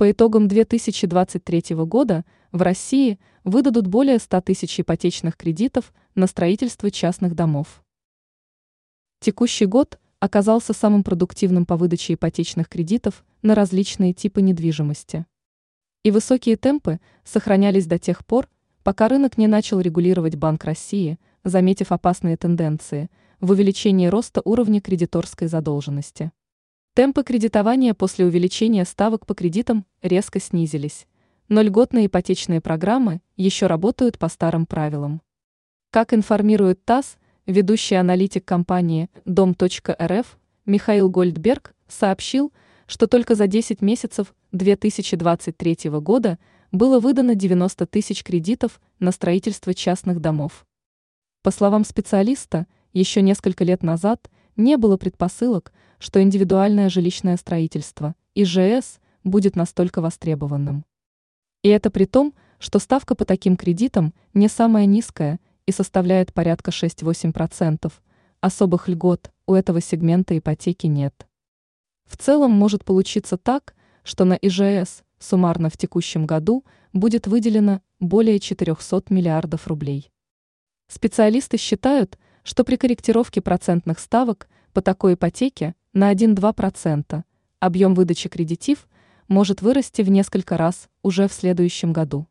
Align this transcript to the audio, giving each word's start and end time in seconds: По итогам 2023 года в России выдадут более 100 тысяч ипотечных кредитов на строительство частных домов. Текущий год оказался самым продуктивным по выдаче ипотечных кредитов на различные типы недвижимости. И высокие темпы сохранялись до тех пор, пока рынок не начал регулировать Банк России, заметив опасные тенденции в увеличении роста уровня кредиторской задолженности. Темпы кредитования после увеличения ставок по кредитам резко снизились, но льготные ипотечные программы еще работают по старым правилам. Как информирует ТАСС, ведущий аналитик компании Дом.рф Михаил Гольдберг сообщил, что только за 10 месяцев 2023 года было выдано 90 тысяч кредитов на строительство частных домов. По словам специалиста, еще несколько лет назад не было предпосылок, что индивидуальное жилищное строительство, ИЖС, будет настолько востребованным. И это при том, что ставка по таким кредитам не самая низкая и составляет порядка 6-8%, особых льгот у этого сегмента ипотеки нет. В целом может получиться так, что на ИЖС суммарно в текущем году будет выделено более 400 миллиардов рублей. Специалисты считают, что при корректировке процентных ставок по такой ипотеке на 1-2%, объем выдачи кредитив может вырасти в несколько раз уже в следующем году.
По 0.00 0.10
итогам 0.10 0.48
2023 0.48 1.74
года 1.84 2.24
в 2.52 2.62
России 2.62 3.18
выдадут 3.44 3.86
более 3.86 4.18
100 4.18 4.40
тысяч 4.40 4.80
ипотечных 4.80 5.36
кредитов 5.36 5.92
на 6.14 6.26
строительство 6.26 6.90
частных 6.90 7.34
домов. 7.34 7.84
Текущий 9.20 9.66
год 9.66 9.98
оказался 10.18 10.72
самым 10.72 11.04
продуктивным 11.04 11.66
по 11.66 11.76
выдаче 11.76 12.14
ипотечных 12.14 12.70
кредитов 12.70 13.26
на 13.42 13.54
различные 13.54 14.14
типы 14.14 14.40
недвижимости. 14.40 15.26
И 16.02 16.10
высокие 16.10 16.56
темпы 16.56 16.98
сохранялись 17.22 17.84
до 17.84 17.98
тех 17.98 18.24
пор, 18.24 18.48
пока 18.82 19.06
рынок 19.06 19.36
не 19.36 19.48
начал 19.48 19.80
регулировать 19.80 20.36
Банк 20.36 20.64
России, 20.64 21.18
заметив 21.44 21.92
опасные 21.92 22.38
тенденции 22.38 23.10
в 23.38 23.50
увеличении 23.50 24.06
роста 24.06 24.40
уровня 24.46 24.80
кредиторской 24.80 25.46
задолженности. 25.46 26.32
Темпы 26.92 27.22
кредитования 27.22 27.94
после 27.94 28.24
увеличения 28.24 28.84
ставок 28.84 29.24
по 29.24 29.32
кредитам 29.32 29.86
резко 30.02 30.40
снизились, 30.40 31.06
но 31.48 31.62
льготные 31.62 32.06
ипотечные 32.06 32.60
программы 32.60 33.20
еще 33.36 33.68
работают 33.68 34.18
по 34.18 34.28
старым 34.28 34.66
правилам. 34.66 35.22
Как 35.92 36.12
информирует 36.12 36.84
ТАСС, 36.84 37.16
ведущий 37.46 37.94
аналитик 37.94 38.44
компании 38.44 39.08
Дом.рф 39.24 40.38
Михаил 40.66 41.08
Гольдберг 41.08 41.76
сообщил, 41.86 42.52
что 42.88 43.06
только 43.06 43.36
за 43.36 43.46
10 43.46 43.82
месяцев 43.82 44.34
2023 44.50 45.90
года 46.00 46.40
было 46.72 46.98
выдано 46.98 47.36
90 47.36 47.86
тысяч 47.86 48.24
кредитов 48.24 48.80
на 48.98 49.12
строительство 49.12 49.74
частных 49.74 50.18
домов. 50.18 50.66
По 51.42 51.52
словам 51.52 51.84
специалиста, 51.84 52.66
еще 52.92 53.22
несколько 53.22 53.62
лет 53.62 53.84
назад 53.84 54.28
не 54.56 54.76
было 54.76 54.96
предпосылок, 54.96 55.72
что 56.00 56.20
индивидуальное 56.20 56.88
жилищное 56.88 57.36
строительство, 57.36 58.16
ИЖС, 58.34 58.98
будет 59.22 59.54
настолько 59.54 60.00
востребованным. 60.00 60.84
И 61.62 61.68
это 61.68 61.90
при 61.90 62.06
том, 62.06 62.34
что 62.58 62.78
ставка 62.78 63.14
по 63.14 63.24
таким 63.24 63.56
кредитам 63.56 64.14
не 64.34 64.48
самая 64.48 64.86
низкая 64.86 65.38
и 65.66 65.72
составляет 65.72 66.32
порядка 66.32 66.70
6-8%, 66.70 67.92
особых 68.40 68.88
льгот 68.88 69.30
у 69.46 69.54
этого 69.54 69.80
сегмента 69.80 70.36
ипотеки 70.36 70.86
нет. 70.86 71.26
В 72.06 72.16
целом 72.16 72.50
может 72.50 72.84
получиться 72.84 73.36
так, 73.36 73.74
что 74.02 74.24
на 74.24 74.34
ИЖС 74.34 75.04
суммарно 75.18 75.68
в 75.68 75.76
текущем 75.76 76.26
году 76.26 76.64
будет 76.92 77.26
выделено 77.26 77.82
более 78.00 78.40
400 78.40 79.04
миллиардов 79.10 79.66
рублей. 79.68 80.10
Специалисты 80.88 81.58
считают, 81.58 82.18
что 82.42 82.64
при 82.64 82.76
корректировке 82.76 83.42
процентных 83.42 83.98
ставок 83.98 84.48
по 84.72 84.80
такой 84.80 85.14
ипотеке 85.14 85.74
на 85.92 86.12
1-2%, 86.12 87.22
объем 87.58 87.94
выдачи 87.94 88.28
кредитив 88.28 88.88
может 89.28 89.62
вырасти 89.62 90.02
в 90.02 90.08
несколько 90.08 90.56
раз 90.56 90.88
уже 91.02 91.28
в 91.28 91.32
следующем 91.32 91.92
году. 91.92 92.29